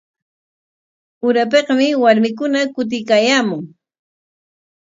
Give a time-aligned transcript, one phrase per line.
[1.27, 3.61] Urapikmi warmikuna kutiykaayaamun.